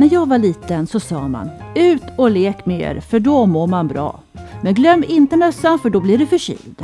[0.00, 3.66] När jag var liten så sa man ut och lek med er för då mår
[3.66, 4.20] man bra.
[4.62, 6.82] Men glöm inte mössan för då blir du förkyld.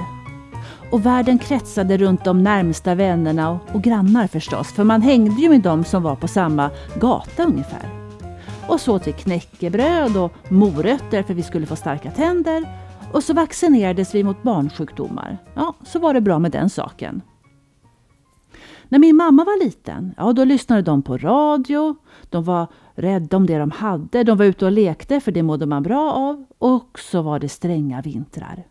[0.93, 5.49] Och världen kretsade runt de närmsta vännerna och, och grannar förstås, för man hängde ju
[5.49, 7.91] med dem som var på samma gata ungefär.
[8.69, 12.69] Och så till knäckebröd och morötter för vi skulle få starka tänder.
[13.13, 15.39] Och så vaccinerades vi mot barnsjukdomar.
[15.55, 17.23] Ja, så var det bra med den saken.
[18.89, 21.97] När min mamma var liten, ja då lyssnade de på radio,
[22.31, 25.67] de var rädda om det de hade, de var ute och lekte för det mådde
[25.67, 28.67] man bra av och så var det stränga vintrar.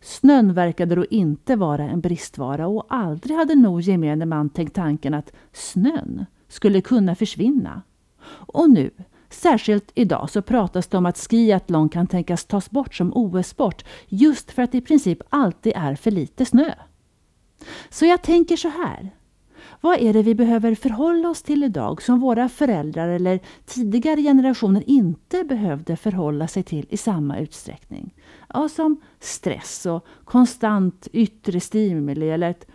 [0.00, 5.14] Snön verkade då inte vara en bristvara och aldrig hade nog gemene man tänkt tanken
[5.14, 7.82] att snön skulle kunna försvinna.
[8.28, 8.90] Och nu,
[9.30, 14.50] särskilt idag, så pratas det om att skiathlon kan tänkas tas bort som OS-sport just
[14.50, 16.74] för att det i princip alltid är för lite snö.
[17.90, 19.10] Så jag tänker så här.
[19.84, 24.82] Vad är det vi behöver förhålla oss till idag som våra föräldrar eller tidigare generationer
[24.86, 28.14] inte behövde förhålla sig till i samma utsträckning?
[28.54, 32.66] Ja, som stress och konstant yttre stimuli eller att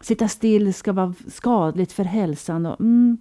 [0.00, 2.66] sitta still ska vara skadligt för hälsan.
[2.66, 3.18] Och, mm,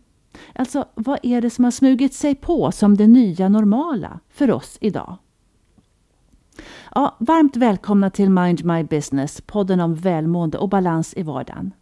[0.56, 4.78] alltså, vad är det som har smugit sig på som det nya normala för oss
[4.82, 5.18] idag?
[6.96, 11.74] Ja, varmt välkomna till Mind My Business, podden om välmående och balans i vardagen.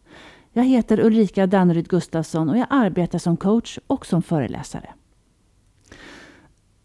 [0.58, 4.90] Jag heter Ulrika Danneryd Gustafsson och jag arbetar som coach och som föreläsare.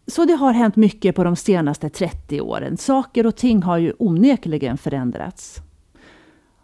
[0.07, 2.77] Så det har hänt mycket på de senaste 30 åren.
[2.77, 5.61] Saker och ting har ju onekligen förändrats.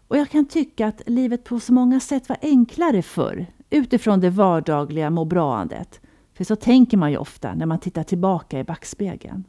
[0.08, 4.30] Och jag kan tycka att livet på så många sätt var enklare förr utifrån det
[4.30, 6.00] vardagliga må braandet.
[6.34, 9.44] För så tänker man ju ofta när man tittar tillbaka i backspegeln.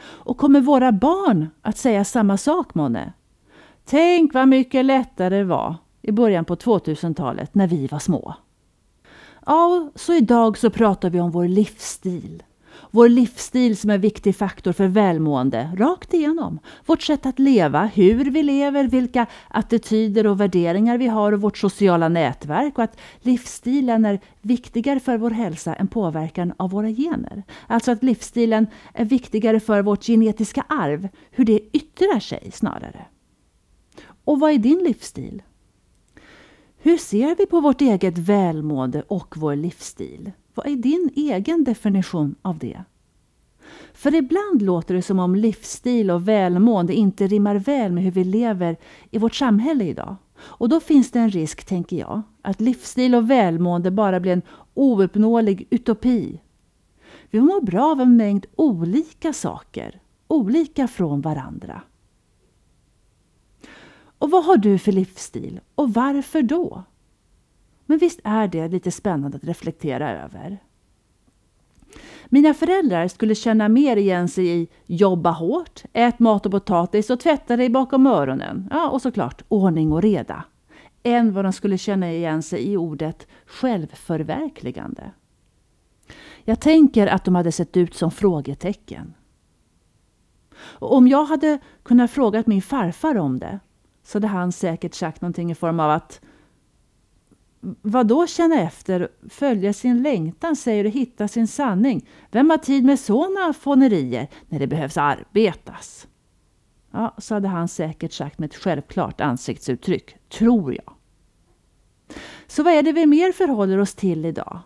[0.00, 3.12] Och kommer våra barn att säga samma sak månne?
[3.84, 5.76] Tänk vad mycket lättare det var
[6.08, 8.34] i början på 2000-talet när vi var små.
[9.46, 12.42] Ja, så idag så pratar vi om vår livsstil.
[12.90, 16.58] Vår livsstil som är en viktig faktor för välmående, rakt igenom.
[16.86, 21.58] Vårt sätt att leva, hur vi lever, vilka attityder och värderingar vi har och vårt
[21.58, 27.42] sociala nätverk och att livsstilen är viktigare för vår hälsa än påverkan av våra gener.
[27.66, 33.06] Alltså att livsstilen är viktigare för vårt genetiska arv, hur det yttrar sig snarare.
[34.24, 35.42] Och vad är din livsstil?
[36.80, 40.32] Hur ser vi på vårt eget välmående och vår livsstil?
[40.54, 42.84] Vad är din egen definition av det?
[43.92, 48.24] För ibland låter det som om livsstil och välmående inte rimmar väl med hur vi
[48.24, 48.76] lever
[49.10, 50.16] i vårt samhälle idag.
[50.38, 54.42] Och då finns det en risk, tänker jag, att livsstil och välmående bara blir en
[54.74, 56.40] ouppnåelig utopi.
[57.30, 61.82] Vi mår bra av en mängd olika saker, olika från varandra.
[64.18, 66.82] Och vad har du för livsstil och varför då?
[67.86, 70.58] Men visst är det lite spännande att reflektera över.
[72.26, 77.20] Mina föräldrar skulle känna mer igen sig i jobba hårt, ät mat och potatis och
[77.20, 78.68] tvätta dig bakom öronen.
[78.70, 80.44] Ja, och såklart ordning och reda.
[81.02, 85.10] Än vad de skulle känna igen sig i ordet självförverkligande.
[86.44, 89.14] Jag tänker att de hade sett ut som frågetecken.
[90.54, 93.60] Och om jag hade kunnat fråga min farfar om det
[94.08, 96.20] så hade han säkert sagt någonting i form av att
[97.82, 102.08] vad då känna efter, följa sin längtan, säger du, hitta sin sanning.
[102.30, 106.06] Vem har tid med sådana fånerier när det behövs arbetas?
[106.90, 110.94] Ja, så hade han säkert sagt med ett självklart ansiktsuttryck, tror jag.
[112.46, 114.60] Så vad är det vi mer förhåller oss till idag?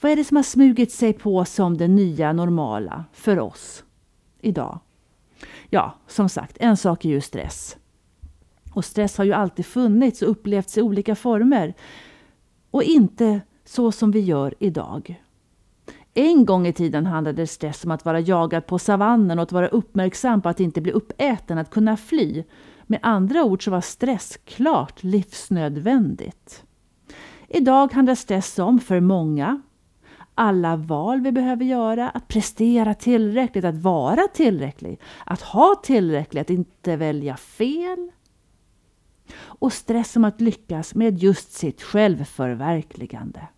[0.00, 3.84] Vad är det som har smugit sig på som det nya normala för oss
[4.40, 4.80] idag?
[5.70, 7.76] Ja, som sagt, en sak är ju stress.
[8.72, 11.74] Och stress har ju alltid funnits och upplevts i olika former.
[12.70, 15.22] Och inte så som vi gör idag.
[16.14, 19.68] En gång i tiden handlade stress om att vara jagad på savannen och att vara
[19.68, 22.44] uppmärksam på att inte bli uppäten, att kunna fly.
[22.86, 26.64] Med andra ord så var stress klart livsnödvändigt.
[27.48, 29.62] Idag handlar stress om, för många,
[30.34, 36.50] alla val vi behöver göra, att prestera tillräckligt, att vara tillräcklig, att ha tillräckligt, att
[36.50, 38.10] inte välja fel,
[39.38, 43.48] och stress om att lyckas med just sitt självförverkligande.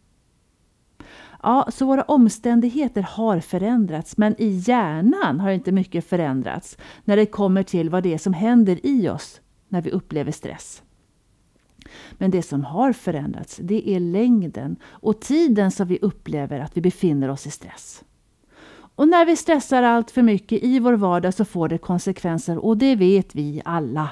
[1.42, 7.26] Ja, så våra omständigheter har förändrats, men i hjärnan har inte mycket förändrats när det
[7.26, 10.82] kommer till vad det är som händer i oss när vi upplever stress.
[12.12, 16.80] Men det som har förändrats, det är längden och tiden som vi upplever att vi
[16.80, 18.04] befinner oss i stress.
[18.96, 22.76] Och när vi stressar allt för mycket i vår vardag så får det konsekvenser och
[22.76, 24.10] det vet vi alla.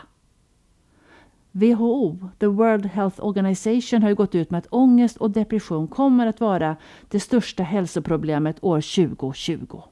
[1.52, 6.26] WHO, the World Health Organization, har ju gått ut med att ångest och depression kommer
[6.26, 6.76] att vara
[7.08, 9.82] det största hälsoproblemet år 2020.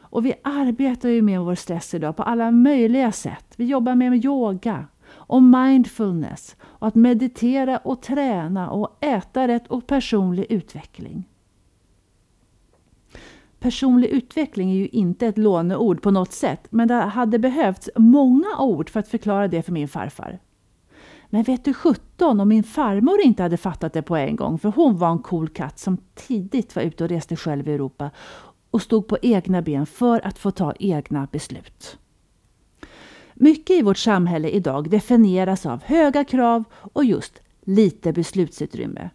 [0.00, 3.54] Och vi arbetar ju med vår stress idag på alla möjliga sätt.
[3.56, 9.86] Vi jobbar med yoga och mindfulness och att meditera och träna och äta rätt och
[9.86, 11.29] personlig utveckling.
[13.60, 18.58] Personlig utveckling är ju inte ett låneord på något sätt, men det hade behövts många
[18.58, 20.38] ord för att förklara det för min farfar.
[21.26, 24.68] Men vet du sjutton om min farmor inte hade fattat det på en gång, för
[24.68, 28.10] hon var en cool katt som tidigt var ute och reste själv i Europa
[28.70, 31.98] och stod på egna ben för att få ta egna beslut.
[33.34, 39.10] Mycket i vårt samhälle idag definieras av höga krav och just lite beslutsutrymme.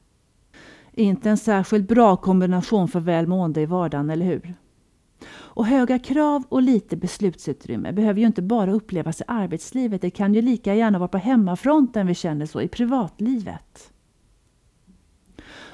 [0.97, 4.53] Inte en särskilt bra kombination för välmående i vardagen, eller hur?
[5.27, 10.01] Och höga krav och lite beslutsutrymme behöver ju inte bara upplevas i arbetslivet.
[10.01, 13.91] Det kan ju lika gärna vara på hemmafronten vi känner så i privatlivet.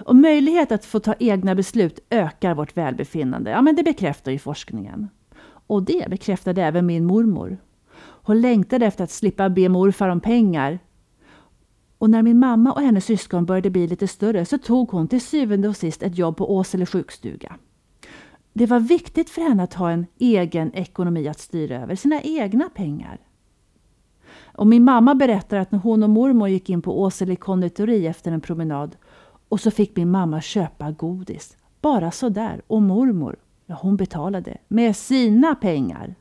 [0.05, 3.51] Och möjlighet att få ta egna beslut ökar vårt välbefinnande.
[3.51, 5.09] Ja, men det bekräftar ju forskningen.
[5.67, 7.57] Och det bekräftade även min mormor.
[8.23, 10.79] Hon längtade efter att slippa be morfar om pengar.
[12.01, 15.21] Och när min mamma och hennes syskon började bli lite större så tog hon till
[15.21, 17.55] syvende och sist ett jobb på Åsele sjukstuga.
[18.53, 22.69] Det var viktigt för henne att ha en egen ekonomi att styra över, sina egna
[22.69, 23.19] pengar.
[24.41, 28.31] Och min mamma berättar att när hon och mormor gick in på Åsele konditori efter
[28.31, 28.95] en promenad
[29.49, 31.57] och så fick min mamma köpa godis.
[31.81, 32.61] Bara sådär.
[32.67, 36.15] Och mormor, ja hon betalade med sina pengar.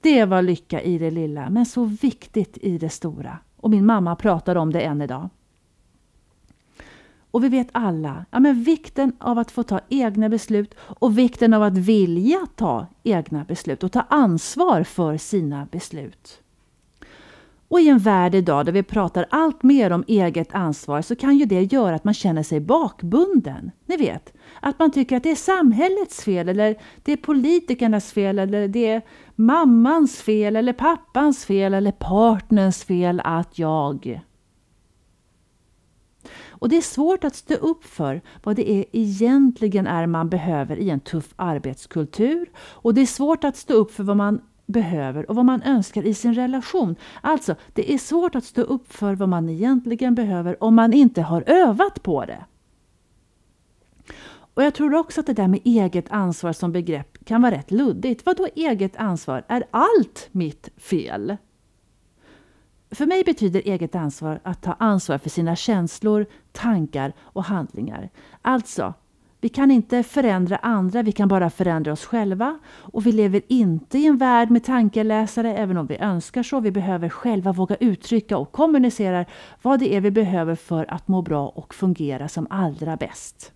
[0.00, 3.38] Det var lycka i det lilla, men så viktigt i det stora.
[3.62, 5.28] Och min mamma pratar om det än idag.
[7.30, 11.54] Och vi vet alla ja, men vikten av att få ta egna beslut och vikten
[11.54, 16.41] av att vilja ta egna beslut och ta ansvar för sina beslut.
[17.72, 21.38] Och i en värld idag där vi pratar allt mer om eget ansvar så kan
[21.38, 23.70] ju det göra att man känner sig bakbunden.
[23.86, 28.38] Ni vet, att man tycker att det är samhällets fel eller det är politikernas fel
[28.38, 29.02] eller det är
[29.36, 34.20] mammans fel eller pappans fel eller partners fel att jag...
[36.48, 40.76] Och det är svårt att stå upp för vad det är egentligen är man behöver
[40.76, 42.50] i en tuff arbetskultur.
[42.56, 44.40] Och det är svårt att stå upp för vad man
[44.72, 46.96] behöver och vad man önskar i sin relation.
[47.20, 51.22] Alltså, det är svårt att stå upp för vad man egentligen behöver om man inte
[51.22, 52.44] har övat på det.
[54.54, 57.70] Och Jag tror också att det där med eget ansvar som begrepp kan vara rätt
[57.70, 58.26] luddigt.
[58.26, 59.44] Vad då eget ansvar?
[59.48, 61.36] Är allt mitt fel?
[62.90, 68.10] För mig betyder eget ansvar att ta ansvar för sina känslor, tankar och handlingar.
[68.42, 68.94] Alltså,
[69.42, 72.58] vi kan inte förändra andra, vi kan bara förändra oss själva.
[72.68, 76.60] Och vi lever inte i en värld med tankeläsare, även om vi önskar så.
[76.60, 79.24] Vi behöver själva våga uttrycka och kommunicera
[79.62, 83.52] vad det är vi behöver för att må bra och fungera som allra bäst.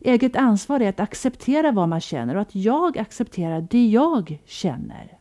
[0.00, 5.18] Eget ansvar är att acceptera vad man känner och att jag accepterar det jag känner.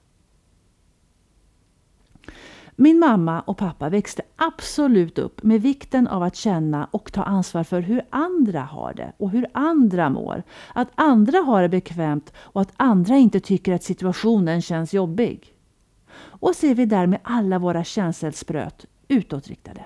[2.78, 7.64] Min mamma och pappa växte absolut upp med vikten av att känna och ta ansvar
[7.64, 10.44] för hur andra har det och hur andra mår.
[10.74, 15.54] Att andra har det bekvämt och att andra inte tycker att situationen känns jobbig.
[16.18, 19.86] Och ser vi därmed alla våra känselspröt utåtriktade.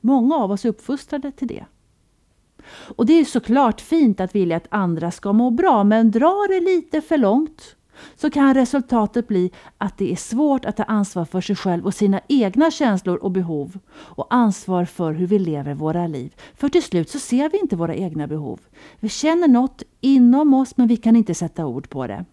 [0.00, 1.64] Många av oss är uppfostrade till det.
[2.96, 6.74] Och det är såklart fint att vilja att andra ska må bra, men drar det
[6.74, 7.76] lite för långt
[8.16, 11.94] så kan resultatet bli att det är svårt att ta ansvar för sig själv och
[11.94, 16.34] sina egna känslor och behov och ansvar för hur vi lever våra liv.
[16.54, 18.60] För till slut så ser vi inte våra egna behov.
[19.00, 22.24] Vi känner något inom oss men vi kan inte sätta ord på det.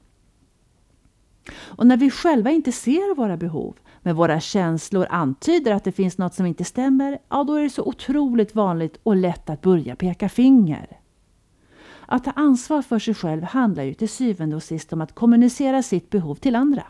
[1.53, 6.17] Och när vi själva inte ser våra behov, men våra känslor antyder att det finns
[6.17, 9.95] något som inte stämmer, ja då är det så otroligt vanligt och lätt att börja
[9.95, 10.99] peka finger.
[12.09, 15.83] Att ta ansvar för sig själv handlar ju till syvende och sist om att kommunicera
[15.83, 16.83] sitt behov till andra.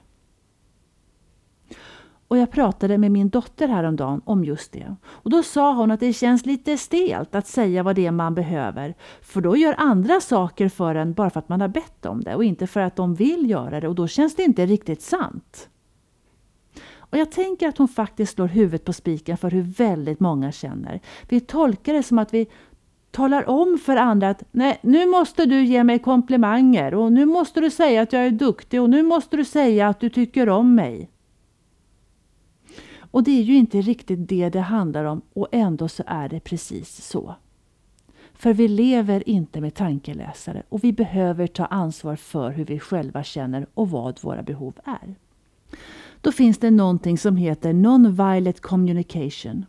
[2.27, 4.95] Och jag pratade med min dotter häromdagen om just det.
[5.05, 8.35] Och då sa hon att det känns lite stelt att säga vad det är man
[8.35, 8.95] behöver.
[9.21, 12.35] För då gör andra saker för en bara för att man har bett om det
[12.35, 15.69] och inte för att de vill göra det och då känns det inte riktigt sant.
[17.09, 21.01] Och jag tänker att hon faktiskt slår huvudet på spiken för hur väldigt många känner.
[21.29, 22.47] Vi tolkar det som att vi
[23.11, 27.61] talar om för andra att nej, nu måste du ge mig komplimanger och nu måste
[27.61, 30.75] du säga att jag är duktig och nu måste du säga att du tycker om
[30.75, 31.09] mig.
[33.11, 36.39] Och det är ju inte riktigt det det handlar om och ändå så är det
[36.39, 37.35] precis så.
[38.33, 43.23] För vi lever inte med tankeläsare och vi behöver ta ansvar för hur vi själva
[43.23, 45.15] känner och vad våra behov är.
[46.21, 49.65] då finns det någonting som heter Non-Violet communication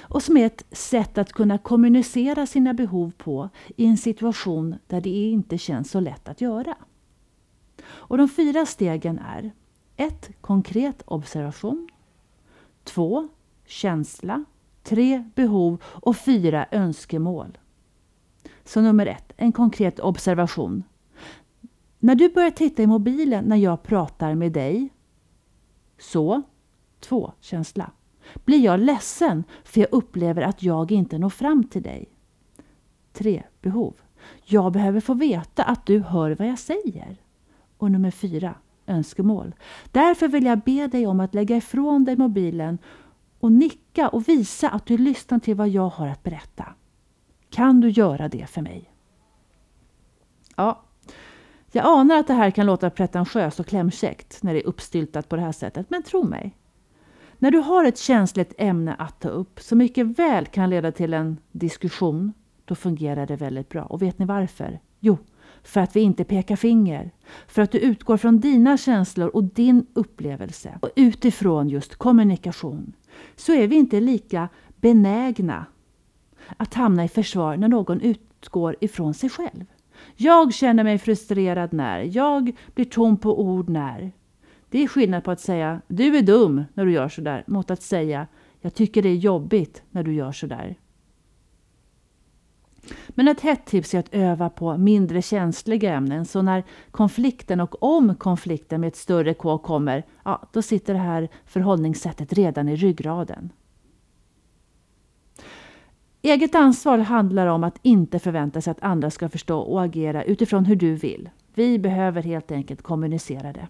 [0.00, 5.00] och som är ett sätt att kunna kommunicera sina behov på i en situation där
[5.00, 6.76] det inte känns så lätt att göra.
[7.82, 9.52] Och De fyra stegen är
[9.96, 10.30] 1.
[10.40, 11.88] Konkret observation
[12.84, 13.28] 2.
[13.66, 14.44] Känsla
[14.82, 15.30] 3.
[15.34, 16.66] Behov och 4.
[16.70, 17.58] Önskemål.
[18.64, 20.82] Så nummer ett, en konkret observation.
[21.98, 24.88] När du börjar titta i mobilen när jag pratar med dig.
[25.98, 26.42] Så.
[27.00, 27.32] 2.
[27.40, 27.90] Känsla.
[28.44, 32.08] Blir jag ledsen för jag upplever att jag inte når fram till dig?
[33.12, 33.42] 3.
[33.62, 33.94] Behov.
[34.44, 37.16] Jag behöver få veta att du hör vad jag säger.
[37.76, 38.54] Och nummer 4.
[38.86, 39.54] Önskemål.
[39.92, 42.78] Därför vill jag be dig om att lägga ifrån dig mobilen
[43.40, 46.64] och nicka och visa att du lyssnar till vad jag har att berätta.
[47.50, 48.92] Kan du göra det för mig?
[50.56, 50.82] Ja,
[51.72, 55.36] jag anar att det här kan låta pretentiöst och klämkäckt när det är uppstyltat på
[55.36, 56.56] det här sättet, men tro mig.
[57.42, 61.14] När du har ett känsligt ämne att ta upp som mycket väl kan leda till
[61.14, 62.32] en diskussion,
[62.64, 63.82] då fungerar det väldigt bra.
[63.82, 64.80] Och vet ni varför?
[64.98, 65.18] Jo,
[65.62, 67.10] för att vi inte pekar finger.
[67.46, 70.78] För att du utgår från dina känslor och din upplevelse.
[70.82, 72.92] Och utifrån just kommunikation
[73.36, 75.66] så är vi inte lika benägna
[76.56, 79.64] att hamna i försvar när någon utgår ifrån sig själv.
[80.16, 84.12] Jag känner mig frustrerad när, jag blir tom på ord när.
[84.70, 87.82] Det är skillnad på att säga du är dum när du gör sådär mot att
[87.82, 88.26] säga
[88.60, 90.76] jag tycker det är jobbigt när du gör sådär.
[93.08, 96.24] Men ett hett tips är att öva på mindre känsliga ämnen.
[96.24, 101.00] Så när konflikten och om konflikten med ett större K kommer, ja, då sitter det
[101.00, 103.52] här förhållningssättet redan i ryggraden.
[106.22, 110.64] Eget ansvar handlar om att inte förvänta sig att andra ska förstå och agera utifrån
[110.64, 111.30] hur du vill.
[111.54, 113.68] Vi behöver helt enkelt kommunicera det.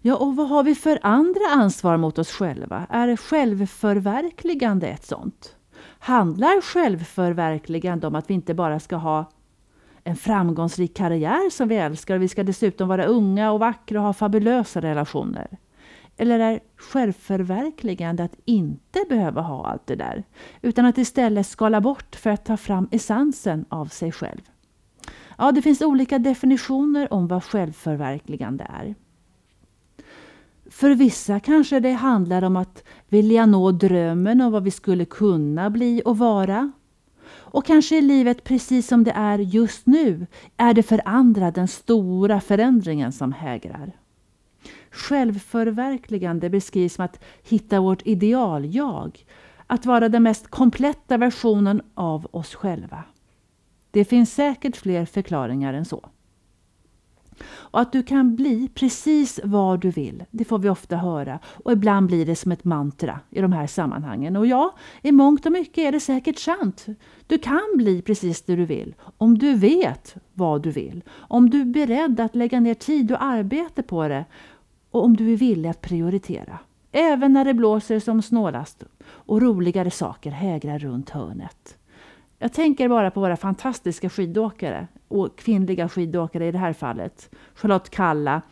[0.00, 2.86] Ja, och vad har vi för andra ansvar mot oss själva?
[2.90, 5.56] Är självförverkligande ett sånt?
[5.98, 9.30] Handlar självförverkligande om att vi inte bara ska ha
[10.04, 14.06] en framgångsrik karriär som vi älskar och vi ska dessutom vara unga och vackra och
[14.06, 15.58] ha fabulösa relationer?
[16.16, 20.24] Eller är självförverkligande att inte behöva ha allt det där,
[20.62, 24.40] utan att istället skala bort för att ta fram essensen av sig själv?
[25.38, 28.94] Ja, det finns olika definitioner om vad självförverkligande är.
[30.70, 35.70] För vissa kanske det handlar om att vilja nå drömmen om vad vi skulle kunna
[35.70, 36.72] bli och vara.
[37.30, 41.68] Och kanske är livet precis som det är just nu är det för andra den
[41.68, 43.92] stora förändringen som hägrar.
[44.90, 49.24] Självförverkligande beskrivs som att hitta vårt ideal-jag,
[49.66, 53.04] att vara den mest kompletta versionen av oss själva.
[53.90, 56.08] Det finns säkert fler förklaringar än så.
[57.46, 61.38] Och att du kan bli precis vad du vill, det får vi ofta höra.
[61.64, 64.36] Och ibland blir det som ett mantra i de här sammanhangen.
[64.36, 66.86] Och ja, i mångt och mycket är det säkert sant.
[67.26, 71.02] Du kan bli precis det du vill, om du vet vad du vill.
[71.10, 74.24] Om du är beredd att lägga ner tid och arbete på det.
[74.90, 76.58] Och om du är villig att prioritera.
[76.92, 81.77] Även när det blåser som snålast och roligare saker hägrar runt hörnet.
[82.38, 87.30] Jag tänker bara på våra fantastiska skidåkare och kvinnliga skidåkare i det här fallet.
[87.54, 88.42] Charlotte Kalla,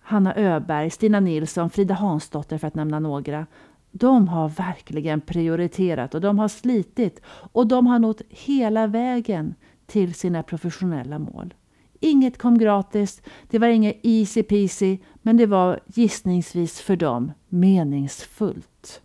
[0.00, 3.46] Hanna Öberg, Stina Nilsson, Frida Hansdotter för att nämna några.
[3.90, 7.20] De har verkligen prioriterat och de har slitit
[7.52, 9.54] och de har nått hela vägen
[9.86, 11.54] till sina professionella mål.
[12.00, 19.00] Inget kom gratis, det var inget easy peasy, men det var gissningsvis för dem meningsfullt.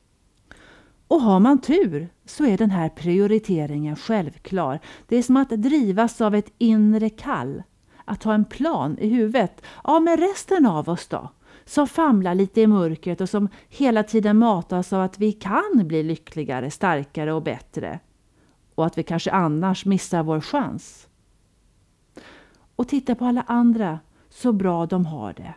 [1.07, 4.79] Och har man tur så är den här prioriteringen självklar.
[5.07, 7.63] Det är som att drivas av ett inre kall.
[8.05, 9.61] Att ha en plan i huvudet.
[9.83, 11.29] Ja, men resten av oss då?
[11.65, 16.03] Som famlar lite i mörkret och som hela tiden matas av att vi kan bli
[16.03, 17.99] lyckligare, starkare och bättre.
[18.75, 21.07] Och att vi kanske annars missar vår chans.
[22.75, 25.53] Och titta på alla andra, så bra de har det.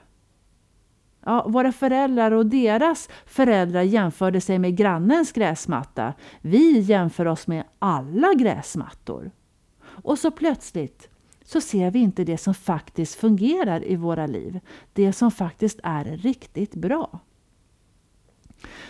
[1.25, 6.15] Ja, våra föräldrar och deras föräldrar jämförde sig med grannens gräsmatta.
[6.41, 9.31] Vi jämför oss med alla gräsmattor.
[9.83, 11.09] Och så plötsligt
[11.45, 14.61] så ser vi inte det som faktiskt fungerar i våra liv.
[14.93, 17.21] Det som faktiskt är riktigt bra.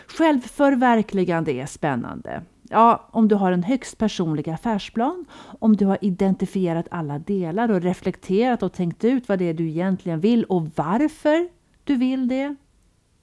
[0.07, 2.43] Självförverkligande är spännande.
[2.71, 5.25] Ja, om du har en högst personlig affärsplan,
[5.61, 9.69] om du har identifierat alla delar och reflekterat och tänkt ut vad det är du
[9.69, 11.49] egentligen vill och varför
[11.85, 12.57] du vill det.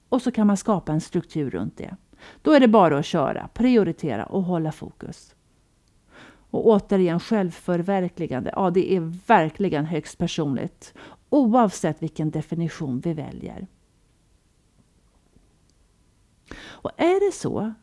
[0.08, 1.96] Och så kan man skapa en struktur runt det.
[2.42, 5.34] Då är det bara att köra, prioritera och hålla fokus.
[6.50, 8.52] Och återigen självförverkligande.
[8.56, 10.94] Ja, det är verkligen högst personligt.
[11.28, 13.66] Oavsett vilken definition vi väljer.
[16.60, 17.74] Och är det så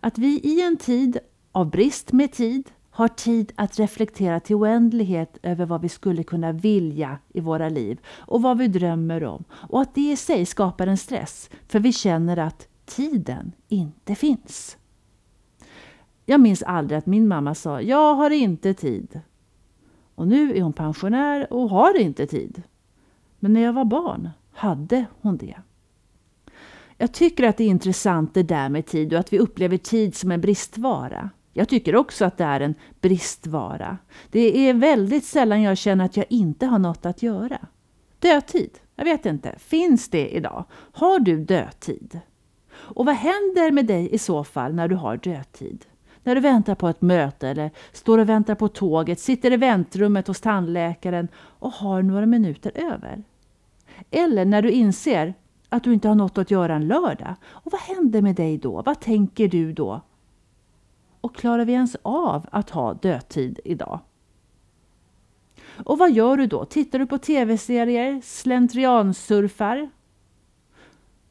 [0.00, 1.18] att vi i en tid
[1.52, 6.52] av brist med tid har tid att reflektera till oändlighet över vad vi skulle kunna
[6.52, 9.44] vilja i våra liv och vad vi drömmer om.
[9.52, 14.76] Och att det i sig skapar en stress, för vi känner att tiden inte finns.
[16.26, 19.20] Jag minns aldrig att min mamma sa ”Jag har inte tid”.
[20.14, 22.62] Och nu är hon pensionär och har inte tid.
[23.38, 25.56] Men när jag var barn hade hon det.
[26.96, 30.14] Jag tycker att det är intressant det där med tid och att vi upplever tid
[30.14, 31.30] som en bristvara.
[31.52, 33.98] Jag tycker också att det är en bristvara.
[34.30, 37.58] Det är väldigt sällan jag känner att jag inte har något att göra.
[38.18, 38.78] Dödtid?
[38.96, 39.54] Jag vet inte.
[39.58, 40.64] Finns det idag?
[40.92, 42.20] Har du dödtid?
[42.72, 45.84] Och vad händer med dig i så fall när du har dödtid?
[46.24, 50.26] När du väntar på ett möte eller står och väntar på tåget, sitter i väntrummet
[50.26, 53.22] hos tandläkaren och har några minuter över.
[54.10, 55.34] Eller när du inser
[55.68, 57.34] att du inte har något att göra en lördag.
[57.44, 58.82] Och vad händer med dig då?
[58.82, 60.00] Vad tänker du då?
[61.22, 64.00] Och klarar vi ens av att ha dödtid idag?
[65.84, 66.64] Och vad gör du då?
[66.64, 68.20] Tittar du på tv-serier?
[68.24, 69.90] Slentriansurfar?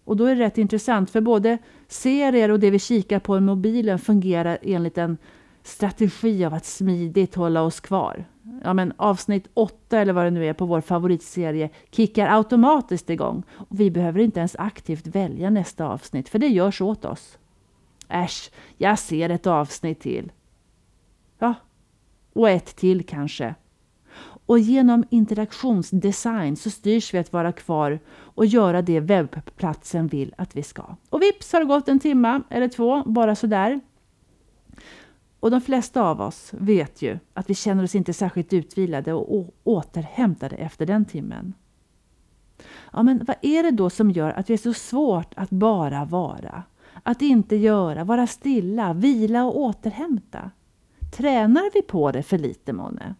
[0.03, 1.57] Och då är det rätt intressant för både
[1.87, 5.17] serier och det vi kikar på i mobilen fungerar enligt en
[5.63, 8.25] strategi av att smidigt hålla oss kvar.
[8.63, 13.43] Ja, men avsnitt 8 eller vad det nu är på vår favoritserie kickar automatiskt igång.
[13.49, 17.37] Och vi behöver inte ens aktivt välja nästa avsnitt för det görs åt oss.
[18.11, 20.31] Äsch, jag ser ett avsnitt till.
[21.39, 21.53] Ja,
[22.33, 23.55] och ett till kanske.
[24.45, 30.55] Och genom interaktionsdesign så styrs vi att vara kvar och göra det webbplatsen vill att
[30.55, 30.95] vi ska.
[31.09, 33.79] Och vips har det gått en timme eller två, bara sådär.
[35.39, 39.53] Och de flesta av oss vet ju att vi känner oss inte särskilt utvilade och
[39.63, 41.53] återhämtade efter den timmen.
[42.93, 46.05] Ja, men vad är det då som gör att det är så svårt att bara
[46.05, 46.63] vara?
[47.03, 50.51] Att inte göra, vara stilla, vila och återhämta?
[51.11, 53.15] Tränar vi på det för lite månne?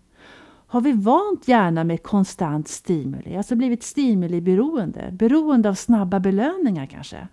[0.68, 7.28] Har vi vant hjärnan med konstant stimuli, alltså blivit stimuliberoende, beroende av snabba belöningar kanske?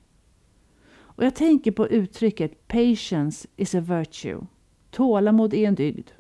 [1.19, 4.41] Och jag tänker på uttrycket patience is a virtue.
[4.91, 6.11] Tålamod är en dygd.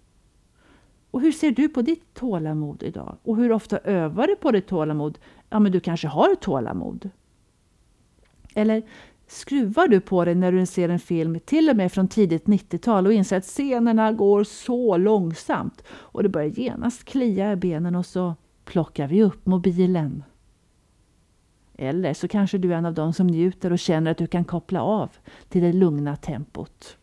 [1.11, 3.16] Och hur ser du på ditt tålamod idag?
[3.22, 5.18] Och hur ofta övar du på ditt tålamod?
[5.50, 7.11] Ja, men du kanske har tålamod.
[8.54, 8.83] Eller
[9.28, 13.06] skruvar du på dig när du ser en film, till och med från tidigt 90-tal
[13.06, 18.06] och inser att scenerna går så långsamt och det börjar genast klia i benen och
[18.06, 20.24] så plockar vi upp mobilen.
[21.74, 24.44] Eller så kanske du är en av dem som njuter och känner att du kan
[24.44, 25.10] koppla av
[25.48, 26.96] till det lugna tempot.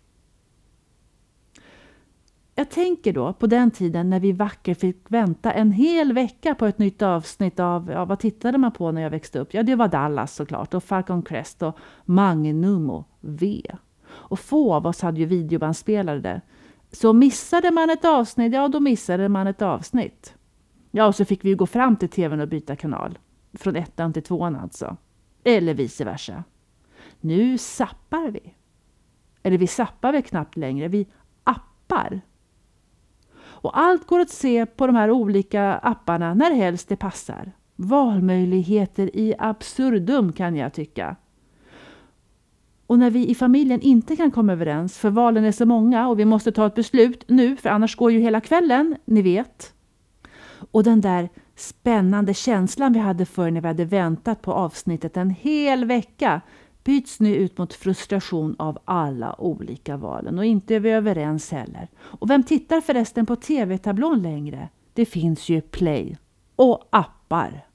[2.58, 6.66] Jag tänker då på den tiden när vi vackert fick vänta en hel vecka på
[6.66, 9.54] ett nytt avsnitt av, ja, vad tittade man på när jag växte upp?
[9.54, 13.62] Ja, det var Dallas såklart och Falcon Crest och Magnum och V.
[14.08, 16.20] Och få av oss hade ju videobandspelare.
[16.20, 16.42] där.
[16.92, 20.34] Så missade man ett avsnitt, ja då missade man ett avsnitt.
[20.92, 23.20] Ja, och så fick vi ju gå fram till tvn och byta kanal.
[23.54, 24.98] Från ettan till tvåan alltså.
[25.44, 26.44] Eller vice versa.
[27.22, 28.54] Nu sappar vi.
[29.44, 31.08] Eller vi sappar väl knappt längre, vi
[31.44, 32.22] appar.
[33.66, 37.52] Och allt går att se på de här olika apparna när helst det passar.
[37.76, 41.16] Valmöjligheter i absurdum kan jag tycka.
[42.88, 46.20] Och när vi i familjen inte kan komma överens, för valen är så många och
[46.20, 49.74] vi måste ta ett beslut nu, för annars går ju hela kvällen, ni vet.
[50.72, 55.30] Och den där spännande känslan vi hade för när vi hade väntat på avsnittet en
[55.30, 56.42] hel vecka
[56.86, 61.88] byts nu ut mot frustration av alla olika valen och inte är vi överens heller.
[61.98, 64.70] Och vem tittar förresten på tv-tablån längre?
[64.94, 66.18] Det finns ju Play
[66.56, 67.68] och appar.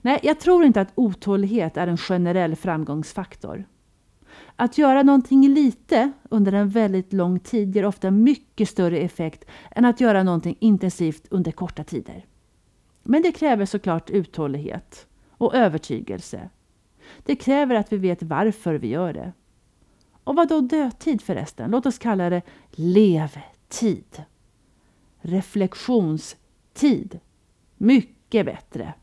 [0.00, 3.64] Nej, jag tror inte att otålighet är en generell framgångsfaktor.
[4.56, 9.84] Att göra någonting lite under en väldigt lång tid ger ofta mycket större effekt än
[9.84, 12.26] att göra någonting intensivt under korta tider.
[13.02, 16.50] Men det kräver såklart uthållighet och övertygelse
[17.24, 19.32] det kräver att vi vet varför vi gör det.
[20.24, 21.70] Och vad då dödtid förresten?
[21.70, 24.22] Låt oss kalla det levtid.
[25.20, 27.20] Reflektionstid.
[27.76, 28.94] Mycket bättre.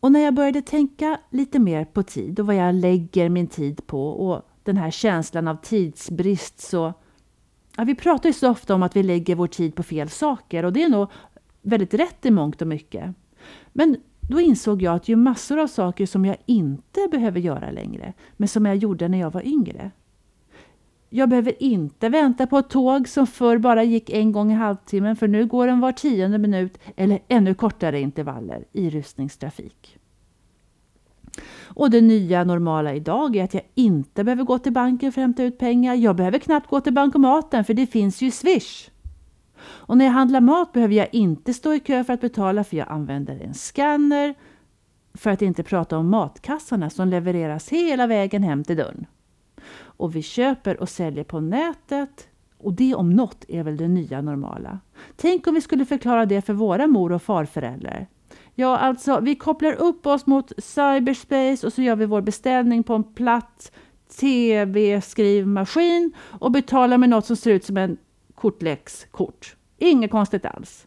[0.00, 3.86] Och när jag började tänka lite mer på tid och vad jag lägger min tid
[3.86, 6.92] på och den här känslan av tidsbrist så...
[7.76, 10.64] Ja, vi pratar ju så ofta om att vi lägger vår tid på fel saker
[10.64, 11.10] och det är nog
[11.62, 13.14] väldigt rätt i mångt och mycket.
[13.72, 13.96] Men
[14.28, 18.48] då insåg jag att ju massor av saker som jag inte behöver göra längre, men
[18.48, 19.90] som jag gjorde när jag var yngre.
[21.10, 25.16] Jag behöver inte vänta på ett tåg som förr bara gick en gång i halvtimmen,
[25.16, 29.98] för nu går den var tionde minut eller ännu kortare intervaller i rusningstrafik.
[31.64, 35.24] Och det nya normala idag är att jag inte behöver gå till banken för att
[35.24, 35.94] hämta ut pengar.
[35.94, 38.90] Jag behöver knappt gå till bankomaten för det finns ju Swish.
[39.86, 42.76] Och när jag handlar mat behöver jag inte stå i kö för att betala för
[42.76, 44.34] jag använder en scanner.
[45.14, 49.06] För att inte prata om matkassarna som levereras hela vägen hem till dörren.
[49.78, 52.28] Och vi köper och säljer på nätet.
[52.58, 54.80] Och det om något är väl det nya normala.
[55.16, 58.06] Tänk om vi skulle förklara det för våra mor och farföräldrar.
[58.54, 62.94] Ja, alltså vi kopplar upp oss mot cyberspace och så gör vi vår beställning på
[62.94, 63.72] en platt
[64.20, 67.96] tv-skrivmaskin och betalar med något som ser ut som en
[68.34, 69.56] kortläckskort.
[69.78, 70.86] Inget konstigt alls.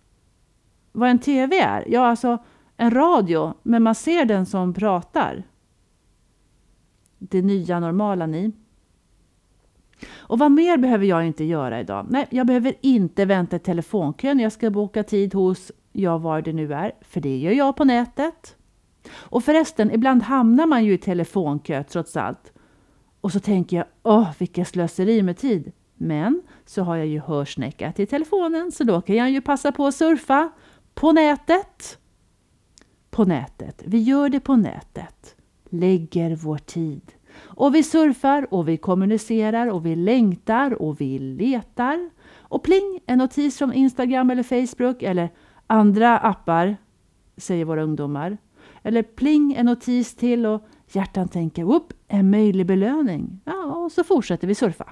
[0.92, 1.84] Vad en tv är?
[1.88, 2.38] Ja, alltså
[2.78, 5.44] en radio, men man ser den som pratar.
[7.18, 8.52] Det nya normala ni.
[10.18, 12.06] Och vad mer behöver jag inte göra idag?
[12.10, 14.40] Nej, jag behöver inte vänta i telefonkön.
[14.40, 17.84] Jag ska boka tid hos, ja var det nu är, för det gör jag på
[17.86, 18.56] nätet.
[19.12, 22.54] Och förresten, ibland hamnar man ju i telefonkö trots allt.
[23.22, 25.72] Och så tänker jag, åh vilket slöseri med tid.
[26.02, 29.88] Men så har jag ju hörsnäcka till telefonen så då kan jag ju passa på
[29.88, 30.50] att surfa
[30.94, 31.98] på nätet.
[33.10, 33.84] På nätet.
[33.86, 35.36] Vi gör det på nätet.
[35.70, 37.02] Lägger vår tid.
[37.40, 42.10] Och vi surfar och vi kommunicerar och vi längtar och vi letar.
[42.38, 45.30] Och pling, en notis från Instagram eller Facebook eller
[45.68, 46.78] andra appar,
[47.38, 48.38] säger våra ungdomar.
[48.84, 53.40] Eller pling, en notis till och hjärtan tänker, upp, en möjlig belöning.
[53.46, 54.86] Ja, och så fortsätter vi surfa.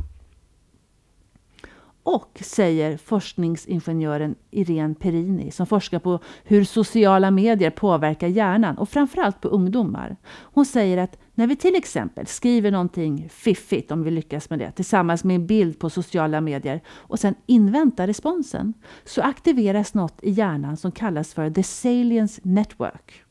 [2.08, 9.42] Och, säger forskningsingenjören Irene Perini som forskar på hur sociala medier påverkar hjärnan och framförallt
[9.42, 10.18] på ungdomar.
[10.40, 14.72] Hon säger att när vi till exempel skriver någonting fiffigt, om vi lyckas med det,
[14.72, 18.74] tillsammans med en bild på sociala medier och sen inväntar responsen,
[19.06, 23.27] så aktiveras något i hjärnan som kallas för the salience network.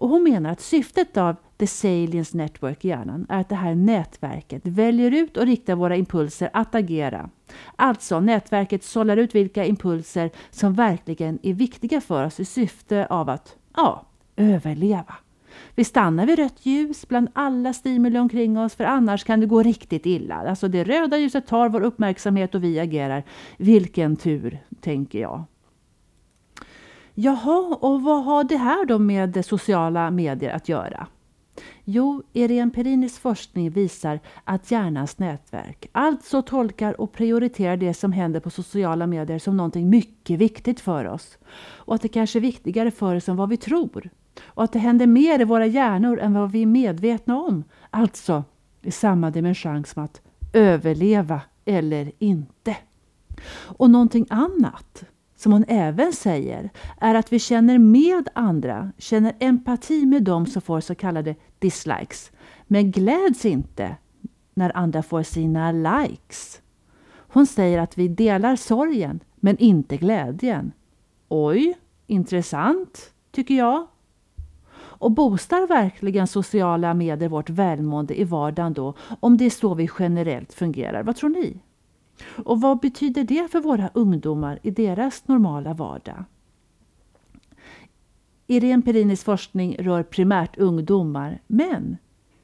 [0.00, 3.74] Och hon menar att syftet av the salience network i hjärnan är att det här
[3.74, 7.30] nätverket väljer ut och riktar våra impulser att agera.
[7.76, 13.28] Alltså, nätverket sållar ut vilka impulser som verkligen är viktiga för oss i syfte av
[13.28, 15.14] att, ja, överleva.
[15.74, 19.62] Vi stannar vid rött ljus bland alla stimuli omkring oss för annars kan det gå
[19.62, 20.34] riktigt illa.
[20.34, 23.24] Alltså det röda ljuset tar vår uppmärksamhet och vi agerar.
[23.56, 25.44] Vilken tur, tänker jag.
[27.22, 31.06] Jaha, och vad har det här då med sociala medier att göra?
[31.84, 38.40] Jo, Irene Perinis forskning visar att hjärnans nätverk alltså tolkar och prioriterar det som händer
[38.40, 41.38] på sociala medier som någonting mycket viktigt för oss.
[41.60, 44.10] Och att det kanske är viktigare för oss än vad vi tror.
[44.44, 47.64] Och att det händer mer i våra hjärnor än vad vi är medvetna om.
[47.90, 48.44] Alltså
[48.82, 50.20] i samma dimension som att
[50.52, 52.76] överleva eller inte.
[53.52, 55.04] Och någonting annat
[55.40, 60.62] som hon även säger, är att vi känner med andra, känner empati med dem som
[60.62, 62.32] får så kallade dislikes,
[62.66, 63.96] men gläds inte
[64.54, 66.62] när andra får sina likes.
[67.12, 70.72] Hon säger att vi delar sorgen, men inte glädjen.
[71.28, 73.86] Oj, intressant, tycker jag.
[74.76, 79.88] Och boostar verkligen sociala medier vårt välmående i vardagen då, om det är så vi
[79.98, 81.02] generellt fungerar?
[81.02, 81.60] Vad tror ni?
[82.44, 86.24] Och vad betyder det för våra ungdomar i deras normala vardag?
[88.46, 91.96] Irene Perinis forskning rör primärt ungdomar, men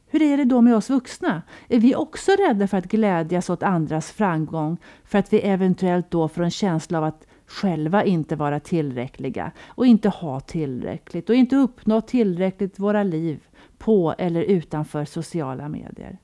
[0.06, 1.42] hur är det då med oss vuxna?
[1.68, 6.28] Är vi också rädda för att glädjas åt andras framgång för att vi eventuellt då
[6.28, 11.56] får en känsla av att själva inte vara tillräckliga och inte ha tillräckligt och inte
[11.56, 13.46] uppnå tillräckligt våra liv
[13.78, 16.18] på eller utanför sociala medier?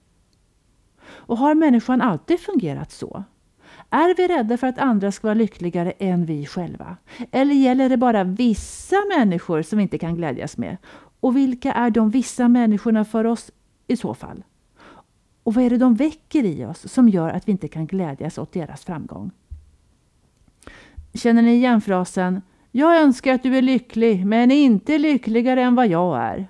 [1.05, 3.25] Och har människan alltid fungerat så?
[3.95, 6.97] Är vi rädda för att andra ska vara lyckligare än vi själva?
[7.31, 10.77] Eller gäller det bara vissa människor som vi inte kan glädjas med?
[11.21, 13.51] Och vilka är de vissa människorna för oss
[13.87, 14.45] i så fall?
[15.43, 18.39] Och vad är det de väcker i oss som gör att vi inte kan glädjas
[18.39, 19.31] åt deras framgång?
[21.15, 25.87] Känner ni igen frasen Jag önskar att du är lycklig, men inte lyckligare än vad
[25.87, 26.49] jag är.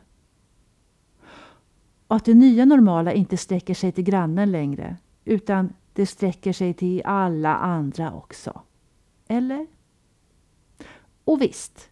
[2.06, 6.74] Och att det nya normala inte sträcker sig till grannen längre, utan det sträcker sig
[6.74, 8.60] till alla andra också.
[9.28, 9.66] Eller?
[11.24, 11.90] Och visst,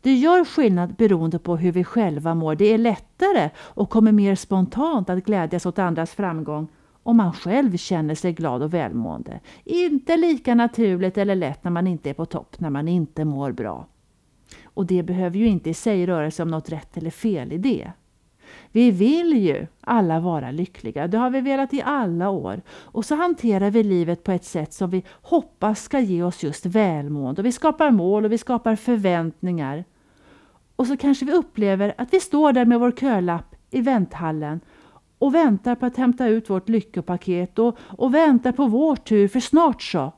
[0.00, 2.54] det gör skillnad beroende på hur vi själva mår.
[2.54, 6.68] Det är lättare och kommer mer spontant att glädjas åt andras framgång
[7.02, 9.40] om man själv känner sig glad och välmående.
[9.64, 13.52] Inte lika naturligt eller lätt när man inte är på topp, när man inte mår
[13.52, 13.86] bra.
[14.64, 17.58] Och det behöver ju inte i sig röra sig om något rätt eller fel i
[17.58, 17.92] det.
[18.72, 21.08] Vi vill ju alla vara lyckliga.
[21.08, 22.62] Det har vi velat i alla år.
[22.70, 26.66] Och så hanterar vi livet på ett sätt som vi hoppas ska ge oss just
[26.66, 27.40] välmående.
[27.40, 29.84] Och vi skapar mål och vi skapar förväntningar.
[30.76, 34.60] Och så kanske vi upplever att vi står där med vår kölapp i vänthallen
[35.18, 39.40] och väntar på att hämta ut vårt lyckopaket och, och väntar på vår tur, för
[39.40, 40.12] snart så.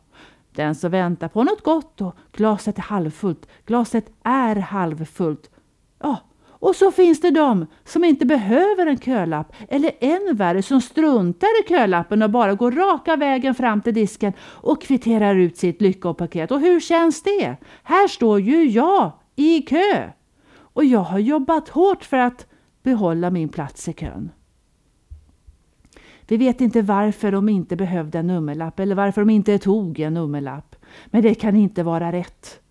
[0.53, 5.51] Den som väntar på något gott och glaset är halvfullt, glaset är halvfullt.
[5.99, 6.21] Ja,
[6.65, 11.65] och så finns det de som inte behöver en kölapp eller än värre som struntar
[11.65, 16.51] i kölappen och bara går raka vägen fram till disken och kvitterar ut sitt lyckopaket.
[16.51, 17.57] Och hur känns det?
[17.83, 20.11] Här står ju jag i kö
[20.57, 22.47] och jag har jobbat hårt för att
[22.83, 24.31] behålla min plats i kön.
[26.27, 30.15] Vi vet inte varför de inte behövde en nummerlapp eller varför de inte tog en
[30.15, 30.77] nummerlapp.
[31.07, 32.64] Men det kan inte vara rätt.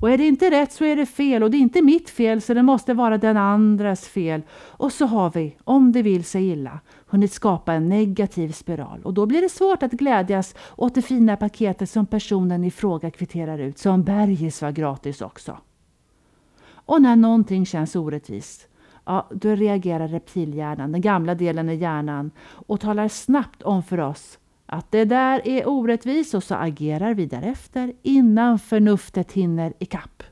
[0.00, 2.40] Och är det inte rätt så är det fel och det är inte mitt fel
[2.40, 4.42] så det måste vara den andras fel.
[4.52, 9.00] Och så har vi, om det vill sig illa, hunnit skapa en negativ spiral.
[9.04, 13.10] Och då blir det svårt att glädjas åt det fina paketet som personen i fråga
[13.10, 15.58] kvitterar ut, som bergis var gratis också.
[16.70, 18.68] Och när någonting känns orättvist,
[19.04, 24.38] ja, då reagerar reptilhjärnan, den gamla delen i hjärnan, och talar snabbt om för oss
[24.70, 30.22] att det där är orättvist och så agerar vi därefter innan förnuftet hinner ikapp.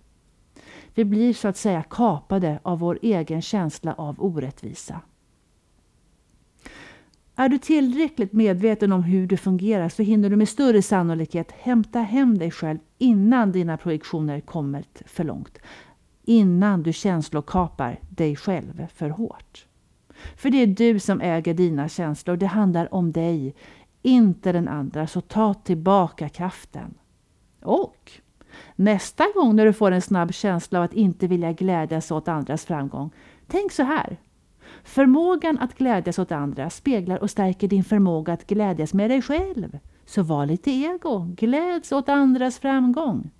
[0.94, 5.01] Vi blir så att säga kapade av vår egen känsla av orättvisa.
[7.37, 12.01] Är du tillräckligt medveten om hur du fungerar så hinner du med större sannolikhet hämta
[12.01, 15.59] hem dig själv innan dina projektioner kommit för långt.
[16.25, 19.66] Innan du känslokapar dig själv för hårt.
[20.37, 22.37] För det är du som äger dina känslor.
[22.37, 23.55] Det handlar om dig,
[24.06, 26.94] inte den andra, så ta tillbaka kraften.
[27.62, 28.12] Och
[28.76, 32.64] nästa gång när du får en snabb känsla av att inte vilja glädjas åt andras
[32.64, 33.10] framgång,
[33.46, 34.16] tänk så här.
[34.84, 39.78] Förmågan att glädjas åt andra speglar och stärker din förmåga att glädjas med dig själv.
[40.04, 43.30] Så var lite ego, gläds åt andras framgång.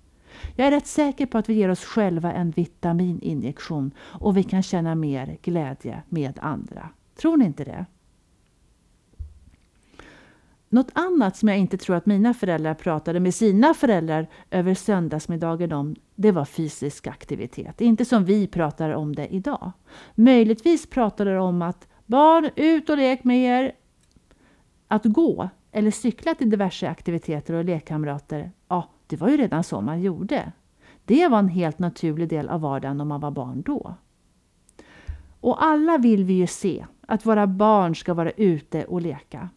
[0.55, 4.63] Jag är rätt säker på att vi ger oss själva en vitamininjektion och vi kan
[4.63, 6.89] känna mer glädje med andra.
[7.15, 7.85] Tror ni inte det?
[10.69, 15.71] Något annat som jag inte tror att mina föräldrar pratade med sina föräldrar över söndagsmiddagen
[15.71, 17.81] om, det var fysisk aktivitet.
[17.81, 19.71] Inte som vi pratar om det idag.
[20.15, 23.71] Möjligtvis pratade de om att barn, ut och lek med er.
[24.87, 29.81] Att gå eller cykla till diverse aktiviteter och lekkamrater, ja, det var ju redan så
[29.81, 30.51] man gjorde.
[31.05, 33.95] Det var en helt naturlig del av vardagen om man var barn då.
[35.41, 39.49] Och alla vill vi ju se att våra barn ska vara ute och leka.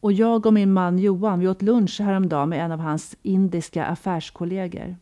[0.00, 3.84] Och jag och min man Johan, vi åt lunch häromdagen med en av hans indiska
[3.84, 4.96] affärskollegor.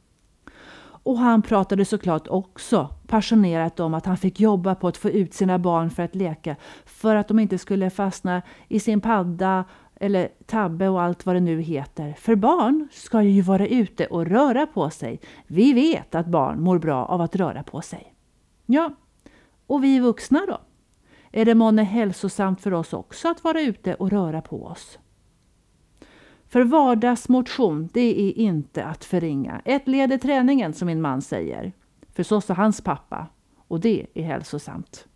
[1.06, 5.34] Och han pratade såklart också passionerat om att han fick jobba på att få ut
[5.34, 6.56] sina barn för att leka.
[6.84, 9.64] För att de inte skulle fastna i sin padda
[10.00, 12.14] eller tabbe och allt vad det nu heter.
[12.18, 15.20] För barn ska ju vara ute och röra på sig.
[15.46, 18.14] Vi vet att barn mår bra av att röra på sig.
[18.66, 18.94] Ja,
[19.66, 20.58] och vi vuxna då?
[21.36, 24.98] Är det månne hälsosamt för oss också att vara ute och röra på oss?
[26.48, 29.62] För vardagsmotion, det är inte att förringa.
[29.64, 31.72] Ett led i träningen, som min man säger.
[32.12, 33.26] För så sa hans pappa.
[33.56, 35.08] Och det är hälsosamt.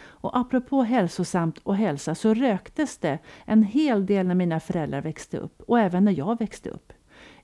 [0.00, 5.38] Och apropå hälsosamt och hälsa så röktes det en hel del när mina föräldrar växte
[5.38, 6.92] upp och även när jag växte upp.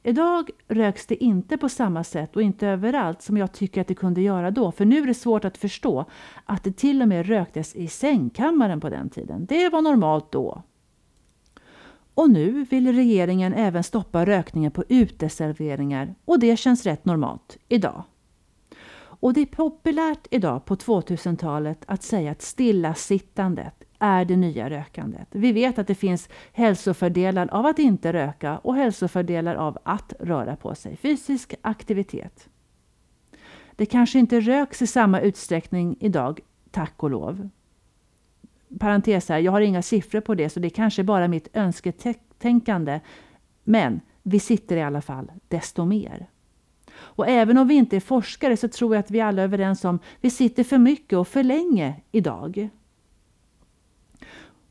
[0.06, 3.94] Idag röks det inte på samma sätt och inte överallt som jag tycker att det
[3.94, 4.72] kunde göra då.
[4.72, 6.04] För nu är det svårt att förstå
[6.44, 9.46] att det till och med röktes i sängkammaren på den tiden.
[9.46, 10.62] Det var normalt då.
[12.14, 18.02] Och nu vill regeringen även stoppa rökningen på uteserveringar och det känns rätt normalt idag.
[18.98, 25.28] Och det är populärt idag på 2000-talet att säga att stillasittandet är det nya rökandet.
[25.30, 30.56] Vi vet att det finns hälsofördelar av att inte röka och hälsofördelar av att röra
[30.56, 30.96] på sig.
[30.96, 32.48] Fysisk aktivitet.
[33.76, 37.48] Det kanske inte röks i samma utsträckning idag, tack och lov.
[38.78, 43.00] Parentes här, jag har inga siffror på det så det är kanske bara mitt önsketänkande.
[43.64, 46.26] Men vi sitter i alla fall desto mer.
[46.96, 49.84] Och även om vi inte är forskare så tror jag att vi alla är överens
[49.84, 52.68] om att vi sitter för mycket och för länge idag.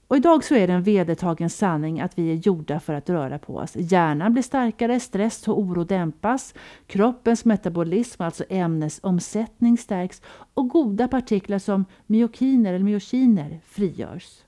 [0.08, 3.40] Och idag så är det en vedertagen sanning att vi är gjorda för att röra
[3.40, 3.72] på oss.
[3.76, 6.54] Hjärnan blir starkare, stress och oro dämpas,
[6.88, 10.22] kroppens metabolism, alltså ämnesomsättning stärks
[10.54, 14.42] och goda partiklar som myokiner eller myokiner frigörs.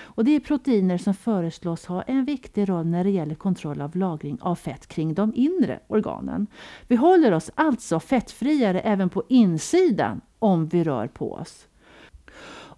[0.00, 3.96] Och det är proteiner som föreslås ha en viktig roll när det gäller kontroll av
[3.96, 6.46] lagring av fett kring de inre organen.
[6.88, 11.66] Vi håller oss alltså fettfriare även på insidan om vi rör på oss.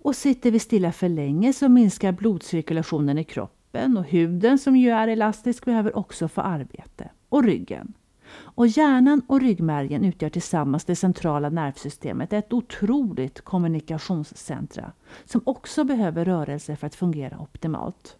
[0.05, 4.91] Och sitter vi stilla för länge så minskar blodcirkulationen i kroppen och huden som ju
[4.91, 7.11] är elastisk behöver också få arbete.
[7.29, 7.95] Och ryggen.
[8.37, 14.93] Och hjärnan och ryggmärgen utgör tillsammans det centrala nervsystemet ett otroligt kommunikationscentra
[15.25, 18.17] som också behöver rörelse för att fungera optimalt.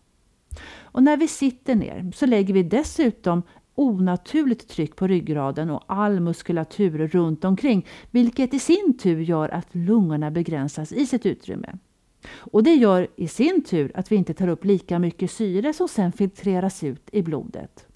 [0.83, 3.43] Och när vi sitter ner så lägger vi dessutom
[3.75, 9.75] onaturligt tryck på ryggraden och all muskulatur runt omkring vilket i sin tur gör att
[9.75, 11.73] lungorna begränsas i sitt utrymme.
[12.37, 15.89] Och Det gör i sin tur att vi inte tar upp lika mycket syre som
[15.89, 17.87] sen filtreras ut i blodet.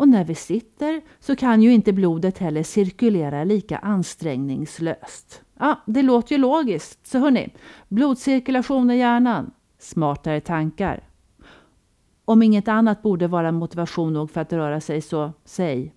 [0.00, 5.42] Och när vi sitter så kan ju inte blodet heller cirkulera lika ansträngningslöst.
[5.58, 7.48] Ja, det låter ju logiskt, så hörni,
[7.88, 11.09] blodcirkulation i hjärnan, smartare tankar.
[12.30, 15.94] Om inget annat borde vara motivation nog för att röra sig så säg.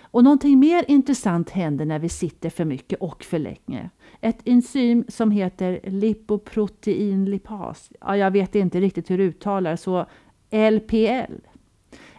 [0.00, 3.90] Och någonting mer intressant händer när vi sitter för mycket och för länge.
[4.20, 7.92] Ett enzym som heter lipoproteinlipas.
[8.00, 10.06] Ja, jag vet inte riktigt hur det uttalar så
[10.50, 11.34] LPL.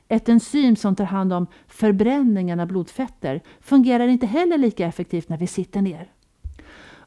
[0.07, 5.37] Ett enzym som tar hand om förbränningen av blodfetter fungerar inte heller lika effektivt när
[5.37, 6.11] vi sitter ner.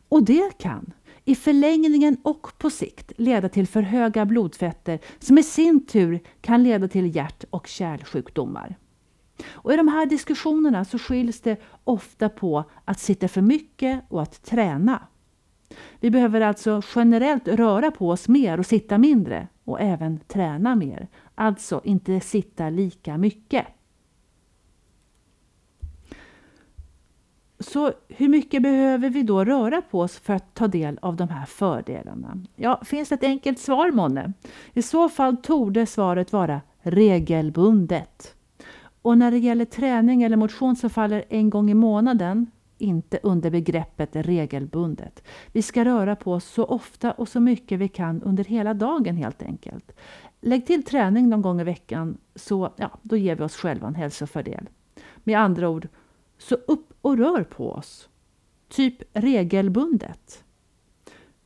[0.09, 0.93] Och det kan
[1.29, 6.63] i förlängningen och på sikt leda till för höga blodfetter som i sin tur kan
[6.63, 8.77] leda till hjärt och kärlsjukdomar.
[9.47, 14.23] Och I de här diskussionerna så skiljs det ofta på att sitta för mycket och
[14.23, 15.03] att träna.
[16.01, 21.09] Vi behöver alltså generellt röra på oss mer och sitta mindre och även träna mer.
[21.35, 23.67] Alltså inte sitta lika mycket.
[27.73, 31.29] Så hur mycket behöver vi då röra på oss för att ta del av de
[31.29, 32.39] här fördelarna?
[32.57, 34.33] Ja, finns det ett enkelt svar månne?
[34.73, 38.35] I så fall torde svaret vara regelbundet.
[39.03, 43.51] Och när det gäller träning eller motion så faller en gång i månaden inte under
[43.51, 45.23] begreppet regelbundet.
[45.53, 49.17] Vi ska röra på oss så ofta och så mycket vi kan under hela dagen
[49.17, 49.93] helt enkelt.
[50.41, 53.95] Lägg till träning någon gång i veckan så ja, då ger vi oss själva en
[53.95, 54.69] hälsofördel.
[55.25, 55.89] Med andra ord,
[56.39, 58.09] så upp och rör på oss.
[58.69, 60.45] Typ regelbundet.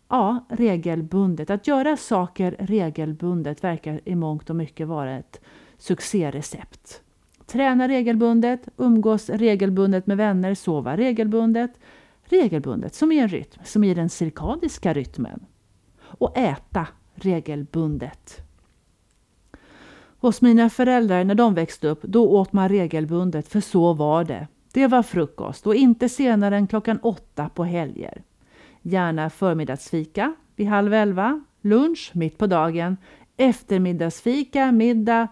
[0.09, 1.51] Ja, regelbundet.
[1.51, 5.41] Att göra saker regelbundet verkar i mångt och mycket vara ett
[5.79, 7.03] succérecept.
[7.47, 11.71] Träna regelbundet, umgås regelbundet med vänner, sova regelbundet.
[12.25, 15.47] Regelbundet, som i en rytm, som i den cirkadiska rytmen.
[16.03, 18.41] Och äta regelbundet.
[20.21, 24.49] Hos mina föräldrar när de växte upp, då åt man regelbundet, för så var det.
[24.73, 28.23] Det var frukost och inte senare än klockan åtta på helger.
[28.83, 32.97] Gärna förmiddagsfika vid halv elva, lunch mitt på dagen,
[33.37, 35.29] eftermiddagsfika, middag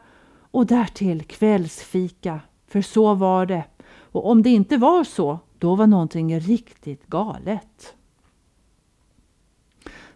[0.51, 2.41] och därtill kvällsfika.
[2.67, 3.65] För så var det.
[3.89, 7.95] Och om det inte var så, då var någonting riktigt galet.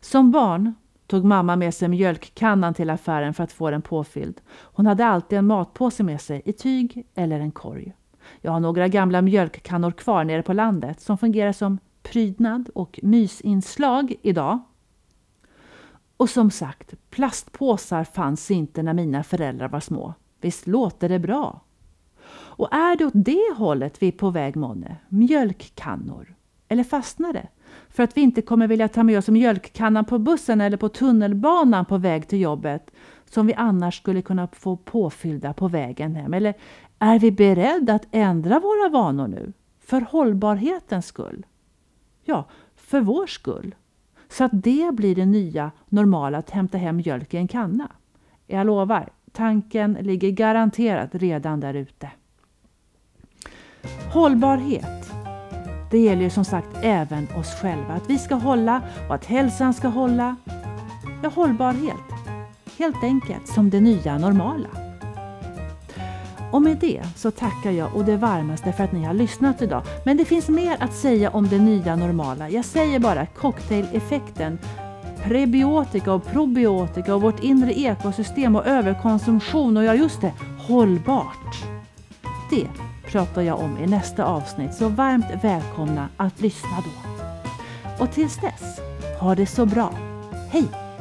[0.00, 0.74] Som barn
[1.06, 4.40] tog mamma med sig mjölkkannan till affären för att få den påfylld.
[4.50, 7.92] Hon hade alltid en matpåse med sig i tyg eller en korg.
[8.40, 14.14] Jag har några gamla mjölkkannor kvar nere på landet som fungerar som prydnad och mysinslag
[14.22, 14.58] idag.
[16.16, 20.14] Och som sagt, plastpåsar fanns inte när mina föräldrar var små.
[20.40, 21.60] Visst låter det bra?
[22.34, 24.96] Och är det åt det hållet vi är på väg månne?
[25.08, 26.34] Mjölkkannor?
[26.68, 27.48] Eller fastnar det?
[27.88, 31.84] För att vi inte kommer vilja ta med oss mjölkkannan på bussen eller på tunnelbanan
[31.84, 32.90] på väg till jobbet
[33.32, 36.34] som vi annars skulle kunna få påfyllda på vägen hem?
[36.34, 36.54] Eller
[36.98, 39.52] är vi beredda att ändra våra vanor nu?
[39.80, 41.46] För hållbarhetens skull?
[42.24, 42.44] Ja,
[42.76, 43.74] för vår skull.
[44.28, 47.88] Så att det blir det nya normala att hämta hem mjölk i en kanna.
[48.46, 52.10] Jag lovar, tanken ligger garanterat redan där ute.
[54.12, 55.12] Hållbarhet.
[55.90, 57.94] Det gäller ju som sagt även oss själva.
[57.94, 60.36] Att vi ska hålla och att hälsan ska hålla.
[61.22, 62.21] Ja, hållbarhet.
[62.78, 64.68] Helt enkelt som det nya normala.
[66.52, 69.82] Och med det så tackar jag och det varmaste för att ni har lyssnat idag.
[70.04, 72.50] Men det finns mer att säga om det nya normala.
[72.50, 74.58] Jag säger bara cocktaileffekten,
[75.24, 81.64] prebiotika och probiotika och vårt inre ekosystem och överkonsumtion och ja just det, hållbart.
[82.50, 82.68] Det
[83.06, 87.24] pratar jag om i nästa avsnitt så varmt välkomna att lyssna då.
[88.04, 88.80] Och tills dess,
[89.20, 89.92] ha det så bra.
[90.50, 90.91] Hej!